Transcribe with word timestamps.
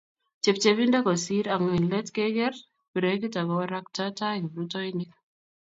chepchebindo 0.43 0.97
kosir 1.07 1.45
ak 1.53 1.61
eng 1.75 1.87
let 1.91 2.07
keker 2.15 2.53
brekit 2.93 3.35
ak 3.41 3.47
korakta 3.51 4.05
tai 4.19 4.37
kiprutoinik. 4.43 5.11